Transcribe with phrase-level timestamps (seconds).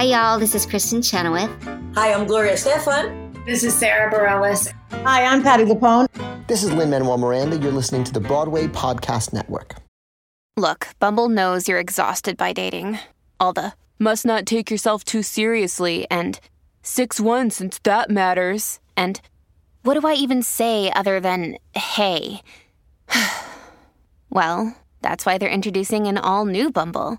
[0.00, 0.38] Hi, y'all.
[0.38, 1.50] This is Kristin Chenoweth.
[1.94, 3.44] Hi, I'm Gloria Estefan.
[3.44, 4.72] This is Sara Bareilles.
[5.04, 6.06] Hi, I'm Patti LuPone.
[6.46, 7.58] This is Lin-Manuel Miranda.
[7.58, 9.74] You're listening to the Broadway Podcast Network.
[10.56, 12.98] Look, Bumble knows you're exhausted by dating.
[13.38, 16.40] All the must not take yourself too seriously and
[16.80, 18.80] 6 1 since that matters.
[18.96, 19.20] And
[19.82, 22.40] what do I even say other than hey?
[24.30, 27.18] well, that's why they're introducing an all new Bumble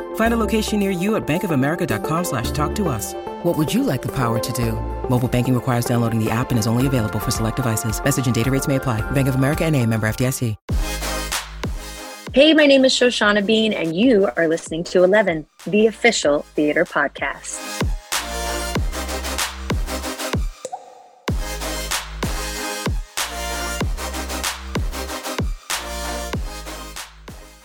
[0.15, 3.13] Find a location near you at bankofamerica.com slash talk to us.
[3.43, 4.71] What would you like the power to do?
[5.09, 8.01] Mobile banking requires downloading the app and is only available for select devices.
[8.01, 9.01] Message and data rates may apply.
[9.11, 10.55] Bank of America and a member FDIC.
[12.33, 16.85] Hey, my name is Shoshana Bean, and you are listening to 11, the official theater
[16.85, 17.80] podcast.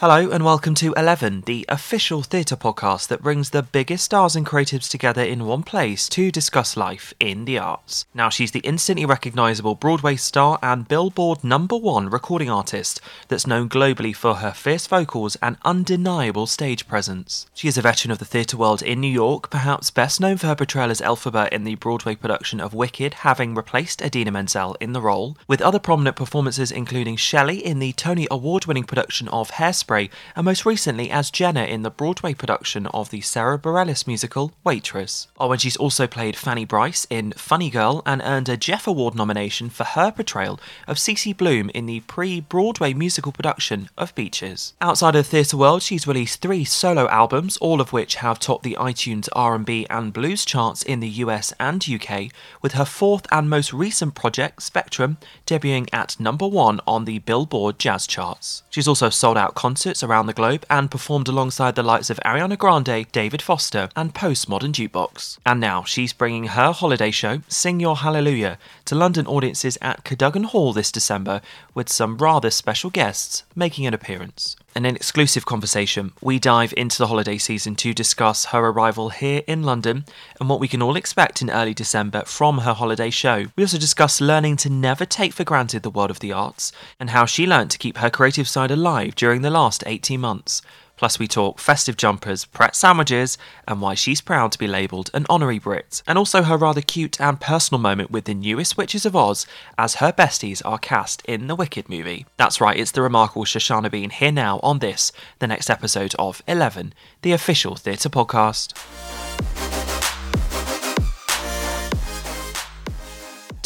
[0.00, 4.44] Hello and welcome to Eleven, the official theatre podcast that brings the biggest stars and
[4.44, 8.04] creatives together in one place to discuss life in the arts.
[8.12, 13.70] Now, she's the instantly recognisable Broadway star and Billboard number one recording artist that's known
[13.70, 17.46] globally for her fierce vocals and undeniable stage presence.
[17.54, 20.48] She is a veteran of the theatre world in New York, perhaps best known for
[20.48, 24.92] her portrayal as Elphaba in the Broadway production of Wicked, having replaced Idina Menzel in
[24.92, 29.52] the role, with other prominent performances including Shelley in the Tony Award winning production of
[29.52, 34.52] Hairspray and most recently as Jenna in the Broadway production of the Sara Bareilles musical
[34.64, 35.28] Waitress.
[35.38, 39.14] Oh, and she's also played Fanny Brice in Funny Girl and earned a Jeff Award
[39.14, 44.74] nomination for her portrayal of Cece Bloom in the pre-Broadway musical production of Beaches.
[44.80, 48.64] Outside of the theatre world, she's released three solo albums, all of which have topped
[48.64, 53.48] the iTunes R&B and blues charts in the US and UK, with her fourth and
[53.48, 58.64] most recent project, Spectrum, debuting at number one on the Billboard Jazz charts.
[58.68, 62.18] She's also sold out concerts concerts around the globe and performed alongside the likes of
[62.24, 65.36] Ariana Grande, David Foster, and Postmodern Jukebox.
[65.44, 68.56] And now she's bringing her holiday show, Sing Your Hallelujah,
[68.86, 71.42] to London audiences at Cadogan Hall this December,
[71.74, 74.56] with some rather special guests making an appearance.
[74.76, 79.40] In an exclusive conversation, we dive into the holiday season to discuss her arrival here
[79.46, 80.04] in London
[80.38, 83.46] and what we can all expect in early December from her holiday show.
[83.56, 87.08] We also discuss learning to never take for granted the world of the arts and
[87.08, 90.60] how she learned to keep her creative side alive during the last 18 months.
[90.96, 93.36] Plus, we talk festive jumpers, Pret sandwiches,
[93.68, 97.20] and why she's proud to be labelled an honorary Brit, and also her rather cute
[97.20, 99.46] and personal moment with the newest Witches of Oz
[99.76, 102.26] as her besties are cast in the Wicked movie.
[102.36, 106.42] That's right, it's the remarkable Shoshana Bean here now on this, the next episode of
[106.48, 108.72] 11, the official theatre podcast.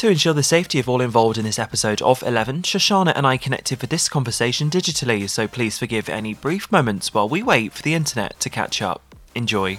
[0.00, 3.36] To ensure the safety of all involved in this episode of 11, Shoshana and I
[3.36, 7.82] connected for this conversation digitally, so please forgive any brief moments while we wait for
[7.82, 9.14] the internet to catch up.
[9.34, 9.76] Enjoy.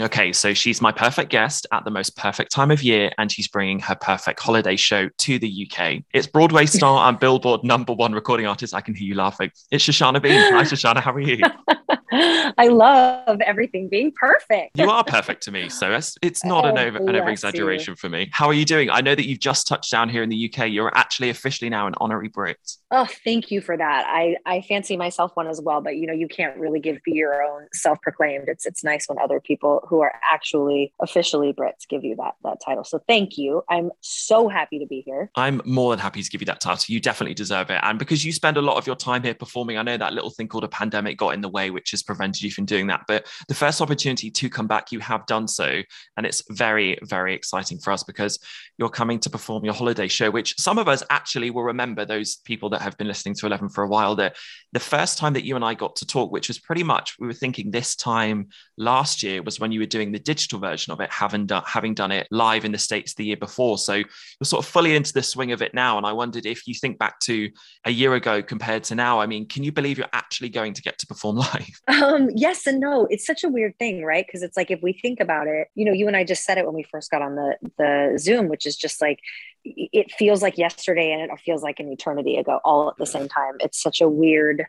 [0.00, 3.48] Okay, so she's my perfect guest at the most perfect time of year, and she's
[3.48, 6.04] bringing her perfect holiday show to the UK.
[6.12, 8.74] It's Broadway star and Billboard number one recording artist.
[8.74, 9.50] I can hear you laughing.
[9.72, 10.38] It's Shoshana Bean.
[10.52, 11.00] Hi, Shoshana.
[11.00, 11.40] How are you?
[12.10, 14.78] I love everything being perfect.
[14.78, 17.96] you are perfect to me, so it's, it's not an oh, over an over exaggeration
[17.96, 18.28] for me.
[18.32, 18.90] How are you doing?
[18.90, 20.70] I know that you've just touched down here in the UK.
[20.70, 22.58] You're actually officially now an honorary Brit.
[22.90, 24.06] Oh, thank you for that.
[24.08, 27.12] I I fancy myself one as well, but you know you can't really give be
[27.12, 28.48] your own self proclaimed.
[28.48, 32.58] It's it's nice when other people who are actually officially Brits give you that that
[32.64, 32.84] title.
[32.84, 33.62] So thank you.
[33.68, 35.30] I'm so happy to be here.
[35.34, 36.84] I'm more than happy to give you that title.
[36.88, 39.78] You definitely deserve it, and because you spend a lot of your time here performing,
[39.78, 42.42] I know that little thing called a pandemic got in the way, which has prevented
[42.42, 43.04] you from doing that.
[43.08, 45.82] But the first opportunity to come back, you have done so,
[46.16, 48.38] and it's very very exciting for us because
[48.76, 52.04] you're coming to perform your holiday show, which some of us actually will remember.
[52.04, 54.36] Those people that have been listening to 11 for a while that
[54.72, 57.26] the first time that you and I got to talk, which was pretty much, we
[57.26, 61.00] were thinking this time last year was when you were doing the digital version of
[61.00, 63.78] it, having done, having done it live in the States the year before.
[63.78, 64.06] So you're
[64.42, 65.96] sort of fully into the swing of it now.
[65.96, 67.50] And I wondered if you think back to
[67.84, 70.82] a year ago compared to now, I mean, can you believe you're actually going to
[70.82, 71.80] get to perform live?
[71.88, 73.06] Um, yes and no.
[73.10, 74.26] It's such a weird thing, right?
[74.26, 76.58] Because it's like if we think about it, you know, you and I just said
[76.58, 79.20] it when we first got on the the Zoom, which is just like
[79.64, 83.28] it feels like yesterday and it feels like an eternity ago all at the same
[83.28, 83.54] time.
[83.60, 84.66] It's such a weird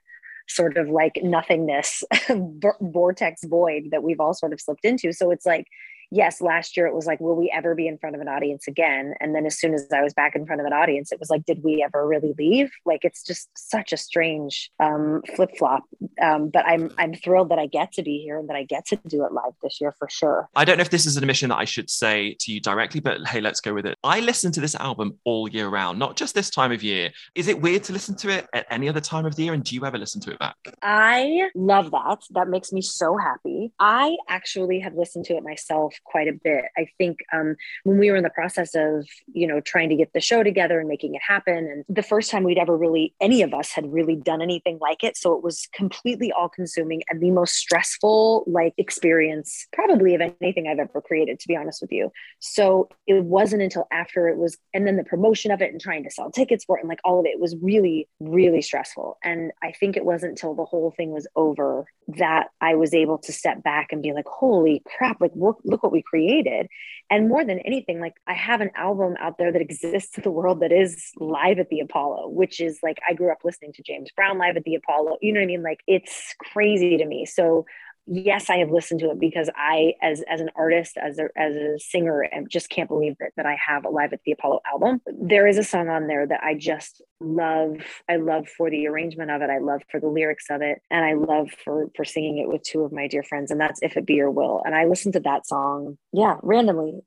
[0.50, 2.04] sort of like nothingness
[2.82, 5.14] vortex void that we've all sort of slipped into.
[5.14, 5.68] So it's like
[6.12, 8.68] yes, last year it was like, will we ever be in front of an audience
[8.68, 9.14] again?
[9.20, 11.30] And then as soon as I was back in front of an audience, it was
[11.30, 12.72] like, did we ever really leave?
[12.86, 15.84] Like it's just such a strange um, flip flop.
[16.22, 18.86] Um, but I'm I'm thrilled that I get to be here and that I get
[18.88, 20.50] to do it live this year for sure.
[20.56, 23.00] I don't know if this is an admission that I should say to you directly,
[23.00, 23.98] but hey, let's go with it.
[24.04, 27.12] I listen to this album all year round, not just this time of year.
[27.36, 29.54] Is it weird to listen to it at any other time of the year?
[29.54, 30.56] And do you ever listen to it back?
[30.82, 32.24] I love that.
[32.32, 33.72] That makes me so happy.
[33.80, 36.66] I actually have listened to it myself quite a bit.
[36.78, 40.14] I think um, when we were in the process of, you know, trying to get
[40.14, 43.42] the show together and making it happen, and the first time we'd ever really, any
[43.42, 45.18] of us had really done anything like it.
[45.18, 50.68] So it was completely all consuming and the most stressful, like, experience, probably of anything
[50.68, 52.12] I've ever created, to be honest with you.
[52.40, 56.04] So it wasn't until after it was, and then the promotion of it and trying
[56.04, 59.18] to sell tickets for it and like all of it was really, really stressful.
[59.24, 61.86] And I think it wasn't until the whole thing was over
[62.18, 65.84] that I was able to step back and be like, holy crap, like, look, look
[65.84, 66.68] what we created.
[67.10, 70.32] And more than anything, like, I have an album out there that exists in the
[70.32, 73.84] world that is live at the Apollo, which is like, I grew up listening to
[73.84, 75.18] James Brown live at the Apollo.
[75.22, 75.64] You know what I mean?
[75.64, 77.26] Like, it's crazy to me.
[77.26, 77.66] So,
[78.06, 81.56] yes, I have listened to it because I, as as an artist, as a as
[81.56, 84.62] a singer, and just can't believe that that I have a live at the Apollo
[84.72, 85.02] album.
[85.06, 87.78] There is a song on there that I just love.
[88.10, 89.50] I love for the arrangement of it.
[89.50, 92.64] I love for the lyrics of it, and I love for for singing it with
[92.64, 95.12] two of my dear friends, and that's "If It Be Your Will." And I listen
[95.14, 97.00] to that song, yeah, randomly,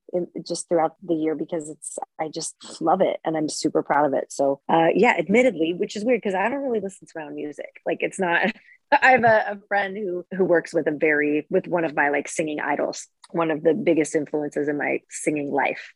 [0.46, 4.14] just throughout the year because it's I just love it, and I'm super proud of
[4.14, 4.32] it.
[4.32, 7.34] So, uh, yeah, admittedly, which is weird because I don't really listen to my own
[7.34, 7.80] music.
[7.86, 8.52] Like it's not.
[9.02, 12.10] I have a, a, friend who who works with a very with one of my
[12.10, 15.92] like singing idols, one of the biggest influences in my singing life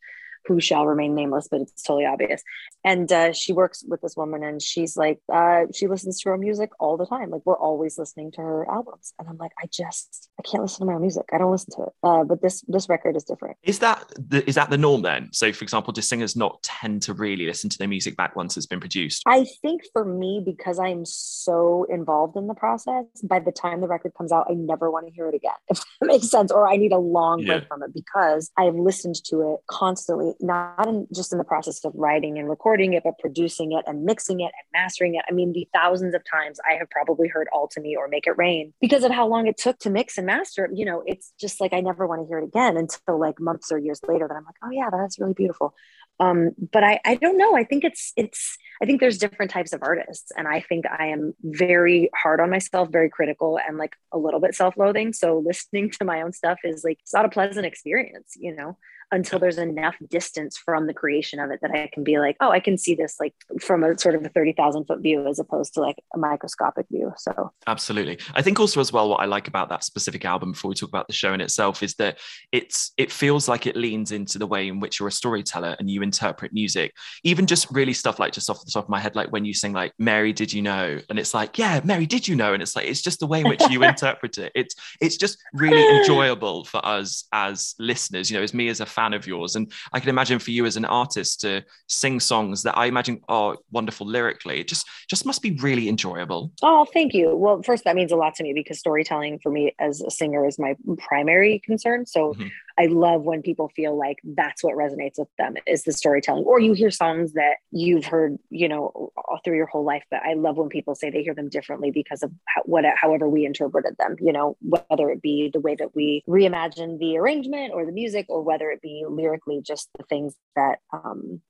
[0.46, 2.42] who shall remain nameless, but it's totally obvious.
[2.84, 6.38] And uh, she works with this woman, and she's like, uh, she listens to her
[6.38, 7.30] music all the time.
[7.30, 10.80] Like we're always listening to her albums, and I'm like, I just, I can't listen
[10.80, 11.24] to my own music.
[11.32, 11.92] I don't listen to it.
[12.02, 13.56] Uh, but this this record is different.
[13.62, 15.30] Is that the, is that the norm then?
[15.32, 18.56] So, for example, do singers not tend to really listen to their music back once
[18.56, 19.22] it's been produced?
[19.26, 23.88] I think for me, because I'm so involved in the process, by the time the
[23.88, 25.52] record comes out, I never want to hear it again.
[25.76, 27.68] If that makes sense, or I need a long break yeah.
[27.68, 31.84] from it because I have listened to it constantly not in, just in the process
[31.84, 35.24] of writing and recording it, but producing it and mixing it and mastering it.
[35.28, 38.26] I mean, the thousands of times I have probably heard All to Me or Make
[38.26, 40.68] It Rain because of how long it took to mix and master.
[40.72, 43.70] You know, it's just like I never want to hear it again until like months
[43.72, 45.74] or years later that I'm like, oh yeah, that's really beautiful.
[46.18, 47.56] Um, but I, I don't know.
[47.56, 51.06] I think it's it's I think there's different types of artists, and I think I
[51.06, 55.12] am very hard on myself, very critical, and like a little bit self-loathing.
[55.12, 58.76] So listening to my own stuff is like it's not a pleasant experience, you know
[59.12, 62.50] until there's enough distance from the creation of it that I can be like, oh,
[62.50, 65.74] I can see this like from a sort of a 30,000 foot view as opposed
[65.74, 67.12] to like a microscopic view.
[67.16, 68.18] So, absolutely.
[68.34, 70.88] I think also, as well, what I like about that specific album before we talk
[70.88, 72.18] about the show in itself is that
[72.50, 75.88] it's, it feels like it leans into the way in which you're a storyteller and
[75.88, 76.94] you interpret music,
[77.24, 79.54] even just really stuff like just off the top of my head, like when you
[79.54, 81.00] sing like, Mary, did you know?
[81.08, 82.52] And it's like, yeah, Mary, did you know?
[82.54, 84.52] And it's like, it's just the way in which you interpret it.
[84.54, 88.86] It's, it's just really enjoyable for us as listeners, you know, as me as a
[88.86, 89.56] fan of yours.
[89.56, 93.20] And I can imagine for you as an artist to sing songs that I imagine
[93.28, 94.60] are wonderful lyrically.
[94.60, 96.52] It just just must be really enjoyable.
[96.62, 97.34] Oh, thank you.
[97.34, 100.46] Well, first that means a lot to me because storytelling for me as a singer
[100.46, 102.06] is my primary concern.
[102.06, 102.48] So mm-hmm.
[102.78, 106.60] I love when people feel like that's what resonates with them is the storytelling, or
[106.60, 110.04] you hear songs that you've heard, you know, all through your whole life.
[110.10, 113.28] But I love when people say they hear them differently because of how, what, however
[113.28, 117.72] we interpreted them, you know, whether it be the way that we reimagine the arrangement
[117.72, 121.40] or the music, or whether it be lyrically just the things that, um,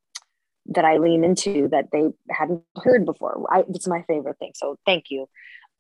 [0.66, 3.44] that I lean into that they hadn't heard before.
[3.52, 4.52] I, it's my favorite thing.
[4.54, 5.28] So thank you.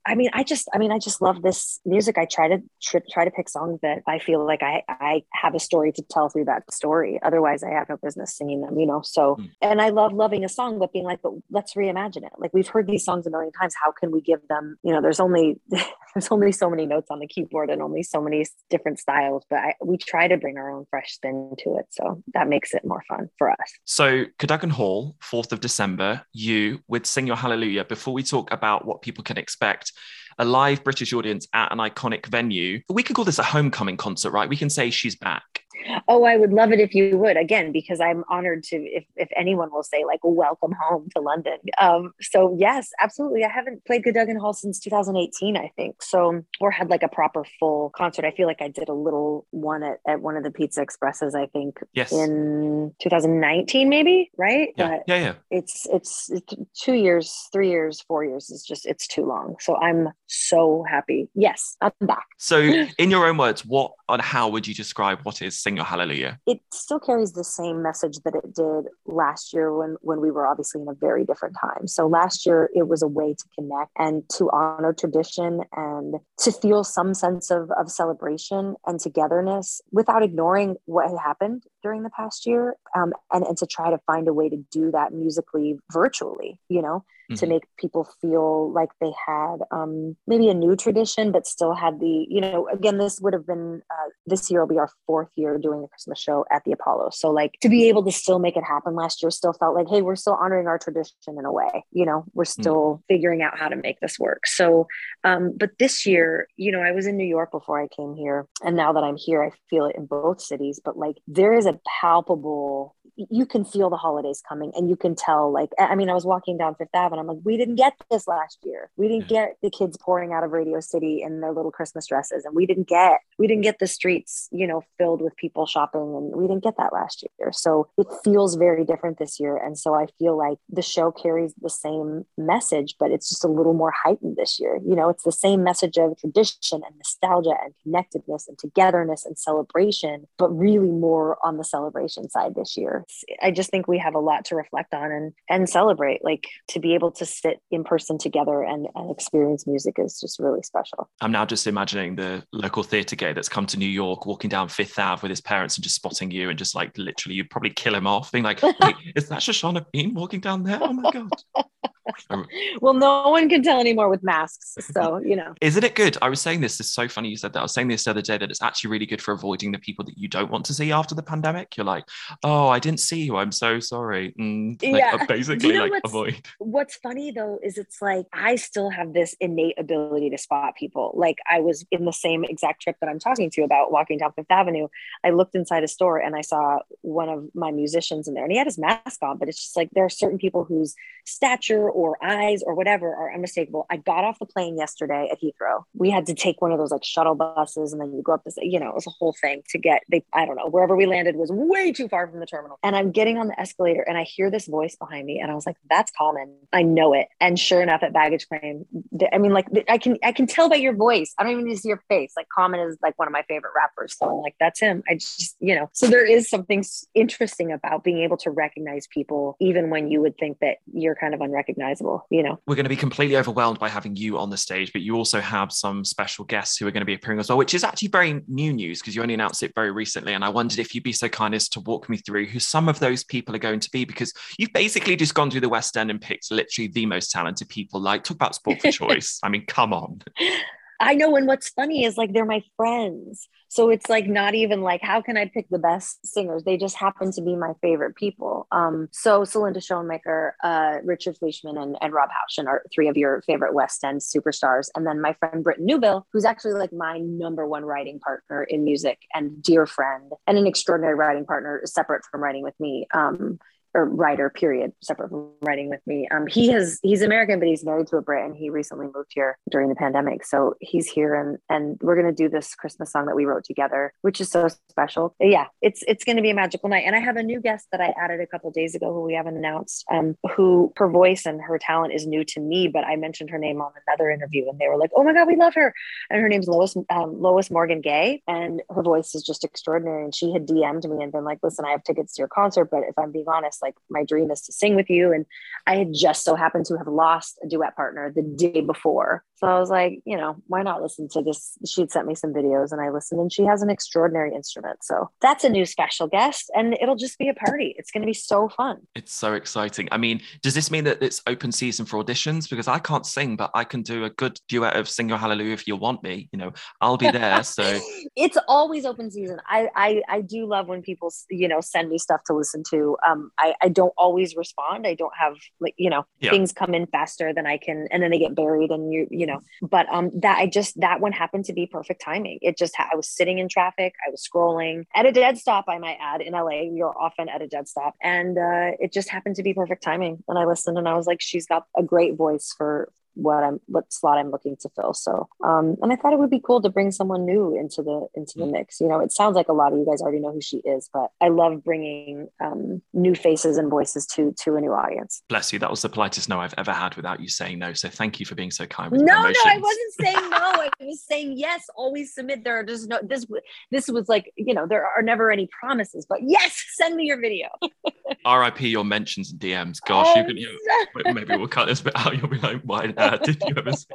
[0.06, 2.16] I mean, I just, I mean, I just love this music.
[2.16, 5.54] I try to tr- try to pick songs that I feel like I, I have
[5.54, 7.18] a story to tell through that story.
[7.22, 9.02] Otherwise, I have no business singing them, you know.
[9.02, 9.50] So, mm.
[9.60, 12.32] and I love loving a song, but being like, but let's reimagine it.
[12.38, 13.74] Like we've heard these songs a million times.
[13.82, 14.76] How can we give them?
[14.82, 15.60] You know, there's only
[16.14, 19.44] there's only so many notes on the keyboard and only so many different styles.
[19.50, 22.74] But I, we try to bring our own fresh spin to it, so that makes
[22.74, 23.72] it more fun for us.
[23.84, 27.84] So, Cadogan Hall, fourth of December, you would sing your Hallelujah.
[27.84, 29.92] Before we talk about what people can expect
[30.38, 32.80] a live British audience at an iconic venue.
[32.88, 34.48] We could call this a homecoming concert, right?
[34.48, 35.62] We can say she's back.
[36.08, 39.28] Oh, I would love it if you would again because I'm honored to if if
[39.36, 41.58] anyone will say like welcome home to London.
[41.80, 43.44] Um, so yes, absolutely.
[43.44, 46.02] I haven't played Cadogan Hall since 2018, I think.
[46.02, 48.24] So or had like a proper full concert.
[48.24, 51.34] I feel like I did a little one at, at one of the Pizza Expresses.
[51.34, 54.68] I think yes in 2019 maybe right.
[54.76, 55.34] Yeah, But yeah, yeah.
[55.50, 59.56] it's it's it's two years, three years, four years is just it's too long.
[59.60, 61.28] So I'm so happy.
[61.34, 62.26] Yes, I'm back.
[62.38, 62.60] So,
[62.98, 66.38] in your own words, what on how would you describe what is Sing Your Hallelujah?
[66.46, 70.46] it still carries the same message that it did last year when when we were
[70.46, 73.90] obviously in a very different time so last year it was a way to connect
[73.98, 80.22] and to honor tradition and to feel some sense of, of celebration and togetherness without
[80.22, 84.28] ignoring what had happened during the past year um, and, and to try to find
[84.28, 87.04] a way to do that musically virtually you know
[87.34, 87.48] to Mhm.
[87.48, 92.26] make people feel like they had um, maybe a new tradition, but still had the,
[92.28, 95.58] you know, again, this would have been, uh, this year will be our fourth year
[95.58, 97.10] doing the Christmas show at the Apollo.
[97.12, 99.88] So, like, to be able to still make it happen last year still felt like,
[99.88, 103.58] hey, we're still honoring our tradition in a way, you know, we're still figuring out
[103.58, 104.46] how to make this work.
[104.46, 104.86] So,
[105.24, 108.46] um, but this year, you know, I was in New York before I came here.
[108.64, 111.66] And now that I'm here, I feel it in both cities, but like, there is
[111.66, 116.10] a palpable, you can feel the holidays coming and you can tell like i mean
[116.10, 118.90] i was walking down fifth avenue i'm like we didn't get this last year.
[118.96, 122.44] We didn't get the kids pouring out of radio city in their little christmas dresses
[122.44, 126.00] and we didn't get we didn't get the streets you know filled with people shopping
[126.00, 127.52] and we didn't get that last year.
[127.52, 129.56] So it feels very different this year.
[129.56, 133.48] And so i feel like the show carries the same message but it's just a
[133.48, 134.78] little more heightened this year.
[134.86, 139.38] You know it's the same message of tradition and nostalgia and connectedness and togetherness and
[139.38, 143.05] celebration but really more on the celebration side this year
[143.42, 146.24] I just think we have a lot to reflect on and and celebrate.
[146.24, 150.38] Like to be able to sit in person together and, and experience music is just
[150.38, 151.08] really special.
[151.20, 154.68] I'm now just imagining the local theatre gay that's come to New York, walking down
[154.68, 157.70] Fifth Ave with his parents and just spotting you and just like literally, you'd probably
[157.70, 160.78] kill him off, being like, Wait, is that Shoshana Bean walking down there?
[160.80, 161.30] Oh my God.
[162.80, 164.76] Well, no one can tell anymore with masks.
[164.92, 165.54] So, you know.
[165.60, 166.16] Isn't it good?
[166.22, 167.60] I was saying this, it's so funny you said that.
[167.60, 169.78] I was saying this the other day that it's actually really good for avoiding the
[169.78, 171.76] people that you don't want to see after the pandemic.
[171.76, 172.04] You're like,
[172.44, 173.36] oh, I didn't see you.
[173.36, 174.34] I'm so sorry.
[174.38, 175.18] Mm, like, Yeah.
[175.20, 176.46] uh, basically, You know like what's- avoid.
[176.58, 181.12] What's funny though is it's like I still have this innate ability to spot people.
[181.16, 184.18] Like I was in the same exact trip that I'm talking to you about walking
[184.18, 184.88] down Fifth Avenue.
[185.24, 188.52] I looked inside a store and I saw one of my musicians in there and
[188.52, 190.94] he had his mask on, but it's just like there are certain people whose
[191.24, 193.86] stature or eyes or whatever are unmistakable.
[193.88, 195.84] I got off the plane yesterday at Heathrow.
[195.94, 198.44] We had to take one of those like shuttle buses and then you go up
[198.44, 200.94] this, you know, it was a whole thing to get they I don't know, wherever
[200.94, 202.78] we landed was way too far from the terminal.
[202.82, 205.54] And I'm getting on the escalator and I hear this voice behind me and I
[205.54, 206.54] was like, that's common.
[206.70, 207.28] I know it.
[207.40, 208.84] And sure enough at baggage claim,
[209.32, 211.32] I mean like I can I can tell by your voice.
[211.38, 212.34] I don't even need to see your face.
[212.36, 214.16] Like Common is like one of my favorite rappers.
[214.18, 215.02] So I'm like, that's him.
[215.08, 216.84] I just, you know, so there is something
[217.14, 221.34] interesting about being able to recognize people even when you would think that you're kind
[221.34, 221.85] of unrecognizable,
[222.30, 222.58] you know.
[222.66, 225.40] We're going to be completely overwhelmed by having you on the stage, but you also
[225.40, 228.08] have some special guests who are going to be appearing as well, which is actually
[228.08, 230.34] very new news because you only announced it very recently.
[230.34, 232.88] And I wondered if you'd be so kind as to walk me through who some
[232.88, 235.96] of those people are going to be, because you've basically just gone through the West
[235.96, 238.00] End and picked literally the most talented people.
[238.00, 239.38] Like, talk about sport for choice.
[239.42, 240.22] I mean, come on.
[241.00, 241.36] I know.
[241.36, 243.48] And what's funny is like they're my friends.
[243.68, 246.64] So it's like not even like, how can I pick the best singers?
[246.64, 248.66] They just happen to be my favorite people.
[248.70, 253.42] Um, so Celinde Schoenmaker, uh, Richard Fleeshman, and, and Rob Houchen are three of your
[253.42, 254.88] favorite West End superstars.
[254.94, 258.84] And then my friend Britton Newville, who's actually like my number one writing partner in
[258.84, 263.06] music and dear friend and an extraordinary writing partner separate from writing with me.
[263.12, 263.58] Um,
[263.96, 266.28] or writer period separate from writing with me.
[266.30, 269.30] Um he has he's american but he's married to a brit and he recently moved
[269.30, 270.44] here during the pandemic.
[270.44, 273.64] So he's here and and we're going to do this christmas song that we wrote
[273.64, 275.34] together which is so special.
[275.40, 277.04] Yeah it's it's going to be a magical night.
[277.06, 279.34] And i have a new guest that i added a couple days ago who we
[279.34, 283.16] haven't announced um who her voice and her talent is new to me but i
[283.16, 285.74] mentioned her name on another interview and they were like oh my god we love
[285.74, 285.94] her.
[286.30, 290.24] And her name's lois um, lois morgan gay and her voice is just extraordinary.
[290.24, 292.86] And she had dm'd me and been like listen i have tickets to your concert
[292.90, 295.32] but if i'm being honest like my dream is to sing with you.
[295.32, 295.46] And
[295.86, 299.66] i had just so happened to have lost a duet partner the day before so
[299.66, 302.92] i was like you know why not listen to this she'd sent me some videos
[302.92, 306.70] and i listened and she has an extraordinary instrument so that's a new special guest
[306.74, 310.08] and it'll just be a party it's going to be so fun It's so exciting.
[310.12, 312.68] I mean, does this mean that it's open season for auditions?
[312.68, 315.72] Because I can't sing, but I can do a good duet of Sing Your Hallelujah
[315.72, 316.48] if you want me.
[316.52, 317.62] You know, I'll be there.
[317.62, 317.98] So
[318.36, 319.58] it's always open season.
[319.66, 323.16] I, I I do love when people you know send me stuff to listen to.
[323.26, 325.06] Um, I I don't always respond.
[325.06, 326.50] I don't have like you know Yeah.
[326.50, 329.45] things come in faster than I can, and then they get buried, and you you
[329.46, 332.58] you know, but um, that I just that one happened to be perfect timing.
[332.62, 335.98] It just I was sitting in traffic, I was scrolling at a dead stop, I
[335.98, 336.40] might add.
[336.40, 339.74] In LA, you're often at a dead stop, and uh, it just happened to be
[339.74, 340.42] perfect timing.
[340.48, 343.80] And I listened, and I was like, she's got a great voice for what I'm
[343.86, 345.14] what slot I'm looking to fill.
[345.14, 348.26] So um and I thought it would be cool to bring someone new into the
[348.34, 348.72] into the mm.
[348.72, 349.00] mix.
[349.00, 351.08] You know, it sounds like a lot of you guys already know who she is,
[351.12, 355.42] but I love bringing um new faces and voices to to a new audience.
[355.48, 355.78] Bless you.
[355.78, 357.92] That was the politest no I've ever had without you saying no.
[357.92, 360.56] So thank you for being so kind with No, no, I wasn't saying no.
[360.58, 362.64] I was saying yes, always submit.
[362.64, 363.46] There are just no this
[363.90, 367.40] this was like, you know, there are never any promises, but yes, send me your
[367.40, 367.68] video.
[368.46, 369.98] RIP your mentions and DMs.
[370.06, 370.78] Gosh, oh, you can you
[371.24, 372.36] know, maybe we'll cut this bit out.
[372.36, 374.06] You'll be like, why uh, did you ever see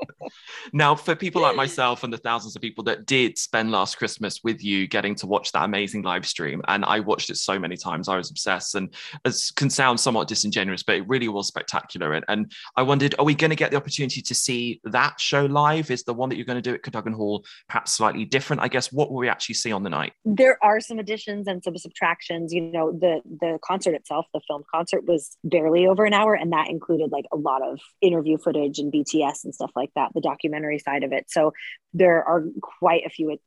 [0.74, 4.42] Now, for people like myself and the thousands of people that did spend last Christmas
[4.44, 7.78] with you getting to watch that amazing live stream, and I watched it so many
[7.78, 8.76] times, I was obsessed.
[8.76, 8.94] And
[9.26, 12.14] it can sound somewhat disingenuous, but it really was spectacular.
[12.14, 15.46] And, and I wondered, are we going to get the opportunity to see that show
[15.46, 15.92] live?
[15.92, 18.62] Is the one that you're going to do at Cadogan Hall perhaps slightly different?
[18.62, 20.14] I guess what will we actually see on the night?
[20.26, 22.54] There are some additions and some subtractions.
[22.54, 26.52] You know, the the concert itself, the film concert, was barely over an hour, and
[26.54, 30.21] that included like a lot of interview footage and BTS and stuff like that, the
[30.22, 31.25] documentary side of it.
[31.30, 31.54] So
[31.94, 33.38] there are quite a few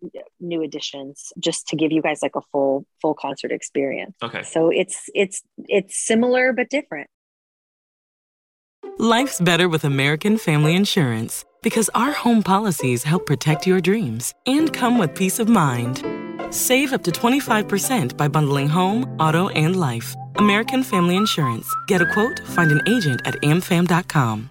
[0.41, 4.17] new additions just to give you guys like a full full concert experience.
[4.23, 4.43] Okay.
[4.43, 7.09] So it's it's it's similar but different.
[8.99, 14.73] Life's better with American Family Insurance because our home policies help protect your dreams and
[14.73, 16.05] come with peace of mind.
[16.51, 20.15] Save up to 25% by bundling home, auto, and life.
[20.37, 21.67] American Family Insurance.
[21.89, 24.51] Get a quote, find an agent at amfam.com.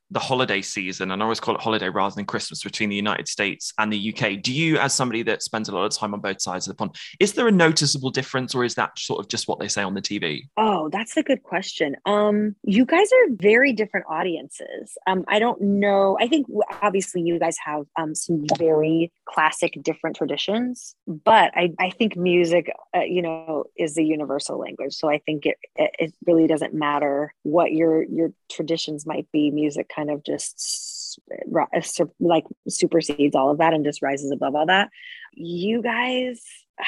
[0.11, 3.27] the holiday season, and I always call it holiday rather than Christmas between the United
[3.27, 4.41] States and the UK.
[4.41, 6.77] Do you, as somebody that spends a lot of time on both sides of the
[6.77, 9.81] pond, is there a noticeable difference, or is that sort of just what they say
[9.81, 10.43] on the TV?
[10.57, 11.95] Oh, that's a good question.
[12.05, 14.97] Um, you guys are very different audiences.
[15.07, 16.17] Um, I don't know.
[16.19, 16.47] I think
[16.81, 22.71] obviously you guys have um, some very classic, different traditions, but I, I think music,
[22.95, 24.93] uh, you know, is the universal language.
[24.93, 29.51] So I think it, it really doesn't matter what your your traditions might be.
[29.51, 34.55] Music kind kind of just uh, like supersedes all of that and just rises above
[34.55, 34.89] all that.
[35.33, 36.41] You guys,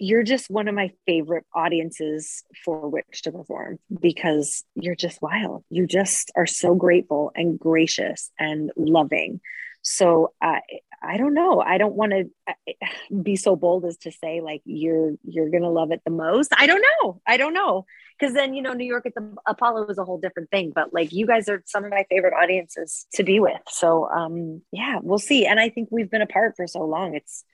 [0.00, 5.64] you're just one of my favorite audiences for which to perform because you're just wild.
[5.70, 9.40] You just are so grateful and gracious and loving.
[9.82, 10.60] So I,
[11.02, 11.60] I don't know.
[11.60, 12.86] I don't want to uh,
[13.22, 16.52] be so bold as to say like you're you're gonna love it the most.
[16.56, 17.20] I don't know.
[17.26, 17.86] I don't know
[18.18, 20.72] because then you know New York at the Apollo is a whole different thing.
[20.74, 23.60] But like you guys are some of my favorite audiences to be with.
[23.68, 25.46] So um, yeah, we'll see.
[25.46, 27.14] And I think we've been apart for so long.
[27.14, 27.44] It's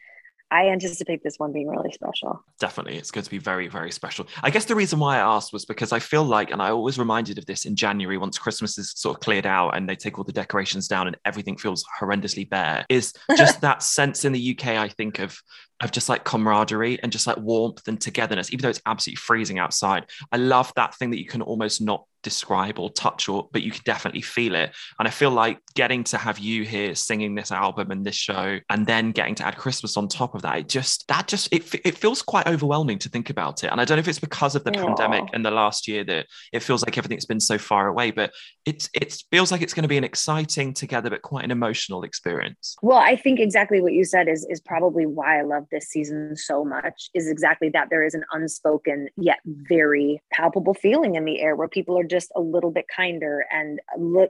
[0.54, 2.44] I anticipate this one being really special.
[2.60, 2.96] Definitely.
[2.96, 4.28] It's going to be very, very special.
[4.40, 6.96] I guess the reason why I asked was because I feel like, and I always
[6.96, 10.16] reminded of this in January once Christmas is sort of cleared out and they take
[10.16, 14.56] all the decorations down and everything feels horrendously bare, is just that sense in the
[14.56, 15.36] UK, I think, of
[15.82, 19.58] of just like camaraderie and just like warmth and togetherness, even though it's absolutely freezing
[19.58, 20.06] outside.
[20.32, 23.70] I love that thing that you can almost not describe or touch or but you
[23.70, 27.52] can definitely feel it and i feel like getting to have you here singing this
[27.52, 30.68] album and this show and then getting to add christmas on top of that it
[30.68, 33.96] just that just it, it feels quite overwhelming to think about it and i don't
[33.96, 34.86] know if it's because of the Aww.
[34.86, 38.32] pandemic and the last year that it feels like everything's been so far away but
[38.64, 42.02] it's it feels like it's going to be an exciting together but quite an emotional
[42.02, 45.86] experience well i think exactly what you said is is probably why i love this
[45.88, 51.24] season so much is exactly that there is an unspoken yet very palpable feeling in
[51.24, 53.80] the air where people are just a little bit kinder and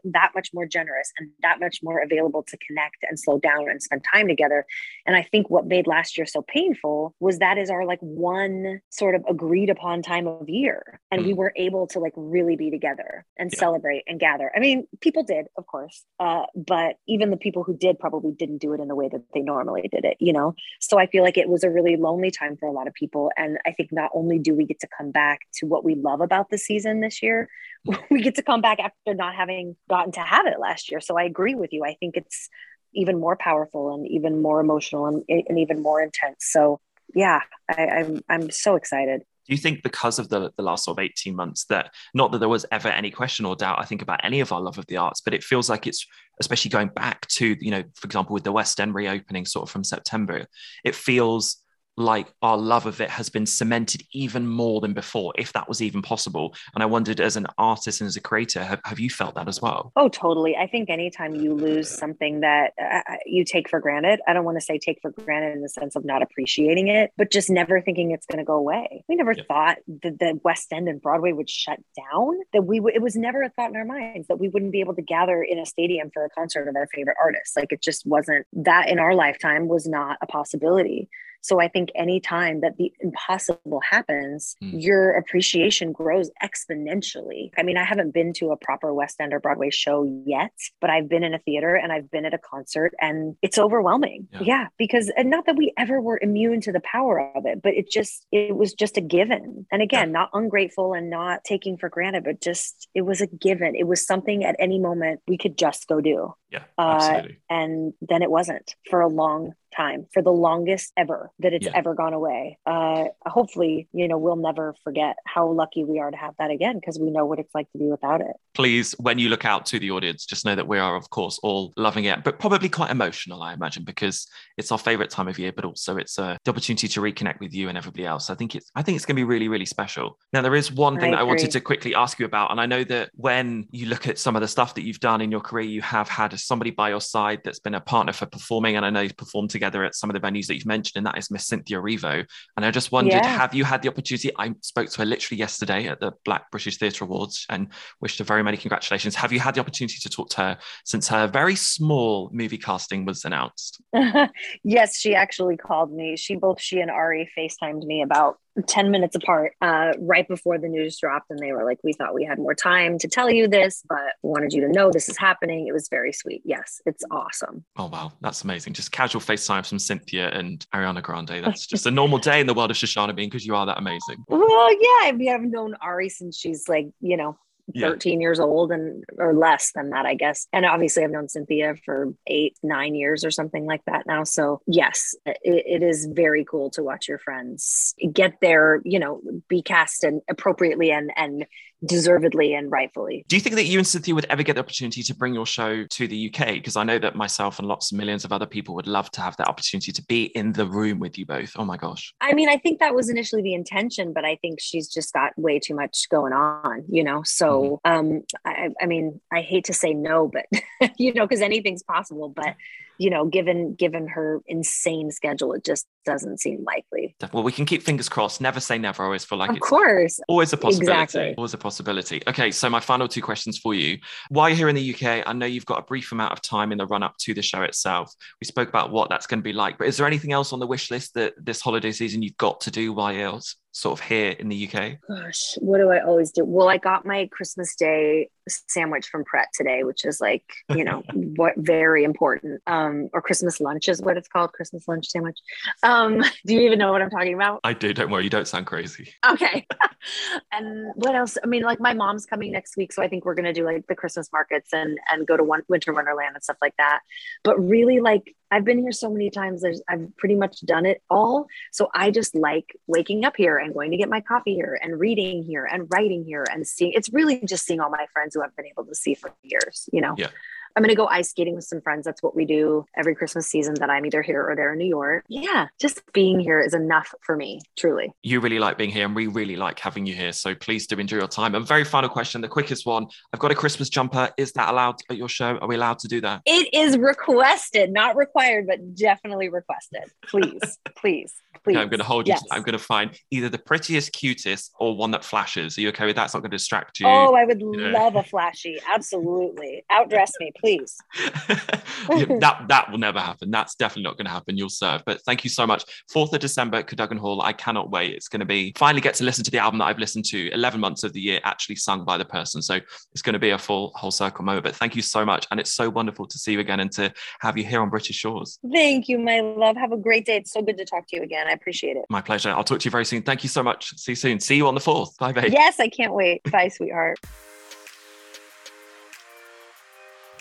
[0.05, 3.83] that much more generous and that much more available to connect and slow down and
[3.83, 4.65] spend time together.
[5.07, 8.81] And I think what made last year so painful was that is our like one
[8.91, 11.01] sort of agreed upon time of year.
[11.11, 11.27] And mm.
[11.27, 13.59] we were able to like really be together and yeah.
[13.59, 14.51] celebrate and gather.
[14.55, 18.59] I mean, people did, of course, uh, but even the people who did probably didn't
[18.59, 20.55] do it in the way that they normally did it, you know?
[20.81, 23.33] So I feel like it was a really lonely time for a lot of people.
[23.39, 26.21] And I think not only do we get to come back to what we love
[26.21, 27.49] about the season this year,
[28.11, 31.01] we get to come back after not having gotten to have it last year.
[31.01, 31.83] So I agree with you.
[31.83, 32.51] I think it's
[32.93, 36.41] even more powerful and even more emotional and, and even more intense.
[36.41, 36.79] So
[37.15, 39.23] yeah, I, I'm I'm so excited.
[39.47, 42.39] Do you think because of the, the last sort of 18 months that not that
[42.39, 44.87] there was ever any question or doubt, I think about any of our love of
[44.87, 46.07] the arts, but it feels like it's
[46.41, 49.71] especially going back to, you know, for example, with the West End reopening sort of
[49.71, 50.47] from September,
[50.85, 51.64] it feels
[51.97, 55.81] like our love of it has been cemented even more than before, if that was
[55.81, 56.55] even possible.
[56.75, 59.49] And I wondered, as an artist and as a creator, have, have you felt that
[59.49, 59.93] as well?
[59.97, 60.57] Oh, totally.
[60.57, 64.45] I think anytime you lose something that uh, uh you take for granted, I don't
[64.45, 67.51] want to say take for granted in the sense of not appreciating it, but just
[67.51, 69.05] never thinking it's going to go away.
[69.09, 72.95] We never thought that the West End and Broadway would shut down, that we w-
[72.95, 75.43] it was never a thought in our minds that we wouldn't be able to gather
[75.43, 77.57] in a stadium for a concert of our favorite artists.
[77.57, 81.09] Like it just wasn't that in our lifetime was not a possibility.
[81.45, 84.83] So I think anytime that the impossible happens, mm.
[84.83, 87.51] your appreciation grows exponentially.
[87.59, 90.89] I mean, I haven't been to a proper West End or Broadway show yet, but
[90.89, 94.27] I've been in a theater and I've been at a concert and it's overwhelming.
[94.33, 97.61] Yeah, yeah because and not that we ever were immune to the power of it,
[97.61, 99.67] but it just it was just a given.
[99.71, 100.13] And again, yeah.
[100.13, 103.75] not ungrateful and not taking for granted, but just it was a given.
[103.75, 106.33] It was something at any moment we could just go do.
[106.51, 107.39] Yeah, absolutely.
[107.51, 111.67] Uh, and then it wasn't for a long time for the longest ever that it's
[111.67, 111.73] yeah.
[111.75, 112.59] ever gone away.
[112.67, 116.77] Uh, hopefully, you know, we'll never forget how lucky we are to have that again
[116.77, 118.37] because we know what it's like to be without it.
[118.55, 121.39] Please, when you look out to the audience, just know that we are, of course,
[121.43, 125.39] all loving it, but probably quite emotional, I imagine, because it's our favorite time of
[125.39, 128.31] year, but also it's uh, the opportunity to reconnect with you and everybody else.
[128.31, 130.19] I think it's, I think it's going to be really, really special.
[130.33, 132.61] Now, there is one thing I that I wanted to quickly ask you about, and
[132.61, 135.31] I know that when you look at some of the stuff that you've done in
[135.31, 138.77] your career, you have had somebody by your side that's been a partner for performing,
[138.77, 140.97] and I know you've performed together together at some of the venues that you've mentioned,
[140.97, 142.27] and that is Miss Cynthia Erivo.
[142.57, 143.27] And I just wondered, yeah.
[143.27, 144.31] have you had the opportunity?
[144.39, 147.69] I spoke to her literally yesterday at the Black British Theatre Awards and
[148.01, 149.15] wished her very many congratulations.
[149.15, 153.07] Have you had the opportunity to talk to her since her very small movie casting
[153.07, 153.81] was announced?
[154.65, 156.17] yes, she actually called me.
[156.17, 160.69] She both she and Ari FaceTimed me about 10 minutes apart uh, right before the
[160.69, 163.49] news dropped and they were like we thought we had more time to tell you
[163.49, 165.67] this but wanted you to know this is happening.
[165.67, 166.43] It was very sweet.
[166.45, 167.65] Yes it's awesome.
[167.77, 168.13] Oh wow.
[168.21, 168.73] That's amazing.
[168.75, 171.43] Just casual facetime from cynthia and ariana grande.
[171.45, 173.79] That's just a normal day in the world of shoshana bean because you are that
[173.79, 174.25] amazing.
[174.29, 177.37] Well yeah I mean, i've known ari since she's like you know
[177.79, 178.25] 13 yeah.
[178.25, 182.13] years old and or less than that i guess and obviously i've known cynthia for
[182.27, 186.71] eight nine years or something like that now so yes it, it is very cool
[186.71, 191.47] to watch your friends get there you know be cast and appropriately and and
[191.87, 193.25] deservedly and rightfully.
[193.29, 195.47] Do you think that you and Cynthia would ever get the opportunity to bring your
[195.47, 196.55] show to the UK?
[196.55, 199.21] Because I know that myself and lots of millions of other people would love to
[199.21, 201.53] have that opportunity to be in the room with you both.
[201.57, 202.15] Oh my gosh.
[202.21, 205.33] I mean, I think that was initially the intention, but I think she's just got
[205.37, 207.23] way too much going on, you know?
[207.25, 208.15] So, mm-hmm.
[208.15, 212.29] um, I, I mean, I hate to say no, but, you know, because anything's possible,
[212.29, 212.55] but
[212.99, 217.17] you know, given given her insane schedule, it just doesn't seem likely.
[217.33, 218.41] Well, we can keep fingers crossed.
[218.41, 219.03] Never say never.
[219.03, 220.21] I always feel like of it's course.
[220.29, 221.03] always a possibility.
[221.03, 221.35] Exactly.
[221.37, 222.23] Always a possibility.
[222.27, 223.99] Okay, so my final two questions for you.
[224.29, 226.73] While you're here in the UK, I know you've got a brief amount of time
[226.73, 228.13] in the run up to the show itself.
[228.41, 230.61] We spoke about what that's going to be like, but is there anything else on
[230.61, 233.41] the wish list that this holiday season you've got to do while you're
[233.75, 234.99] sort of here in the UK?
[235.09, 236.45] Gosh, what do I always do?
[236.45, 241.03] Well, I got my Christmas Day sandwich from Pret today, which is like, you know,
[241.37, 242.63] what very important.
[242.69, 245.39] Um, or Christmas lunch is what it's called, Christmas lunch sandwich.
[245.83, 247.61] Um, do you even know what I'm talking about?
[247.65, 247.93] I do.
[247.93, 249.13] Don't worry, you don't sound crazy.
[249.29, 249.67] Okay.
[250.53, 251.37] and what else?
[251.43, 253.89] I mean, like my mom's coming next week, so I think we're gonna do like
[253.89, 257.01] the Christmas markets and and go to one Winter Wonderland and stuff like that.
[257.43, 259.63] But really, like I've been here so many times.
[259.63, 261.49] There's I've pretty much done it all.
[261.73, 265.01] So I just like waking up here and going to get my coffee here and
[265.01, 266.93] reading here and writing here and seeing.
[266.95, 269.89] It's really just seeing all my friends who I've been able to see for years.
[269.93, 270.15] You know.
[270.17, 270.29] Yeah.
[270.77, 272.05] I'm going to go ice skating with some friends.
[272.05, 274.89] That's what we do every Christmas season that I'm either here or there in New
[274.89, 275.25] York.
[275.29, 278.13] Yeah, just being here is enough for me, truly.
[278.23, 280.33] You really like being here, and we really like having you here.
[280.33, 281.55] So please do enjoy your time.
[281.55, 283.07] And very final question, the quickest one.
[283.33, 284.31] I've got a Christmas jumper.
[284.37, 285.59] Is that allowed at your show?
[285.59, 286.43] Are we allowed to do that?
[286.45, 290.05] It is requested, not required, but definitely requested.
[290.27, 291.35] Please, please.
[291.63, 291.77] Please.
[291.77, 292.33] Okay, I'm going to hold you.
[292.35, 292.43] Yes.
[292.43, 295.79] To, I'm going to find either the prettiest, cutest, or one that flashes.
[295.79, 296.27] Are you okay with that?
[296.27, 297.07] It's not going to distract you.
[297.07, 297.91] Oh, I would you know?
[297.91, 298.79] love a flashy.
[298.87, 299.85] Absolutely.
[299.91, 300.64] Outdress me, please.
[301.19, 303.51] yeah, that that will never happen.
[303.51, 304.57] That's definitely not going to happen.
[304.57, 305.03] You'll serve.
[305.07, 305.85] But thank you so much.
[306.11, 307.43] Fourth of December, Cadogan Hall.
[307.43, 308.15] I cannot wait.
[308.15, 310.51] It's going to be finally get to listen to the album that I've listened to
[310.53, 312.63] 11 months of the year, actually sung by the person.
[312.63, 312.79] So
[313.13, 314.65] it's going to be a full whole circle moment.
[314.65, 317.13] But thank you so much, and it's so wonderful to see you again and to
[317.41, 318.59] have you here on British Shores.
[318.73, 319.77] Thank you, my love.
[319.77, 320.37] Have a great day.
[320.37, 321.47] It's so good to talk to you again.
[321.47, 322.05] I appreciate it.
[322.09, 322.51] My pleasure.
[322.51, 323.23] I'll talk to you very soon.
[323.23, 323.97] Thank you so much.
[323.99, 324.41] See you soon.
[324.41, 325.17] See you on the 4th.
[325.19, 325.53] Bye, babe.
[325.53, 326.43] Yes, I can't wait.
[326.51, 327.19] Bye, sweetheart.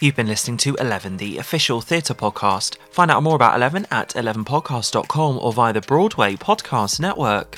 [0.03, 2.75] You've been listening to 11, the official theatre podcast.
[2.91, 7.57] Find out more about 11 at 11podcast.com or via the Broadway Podcast Network.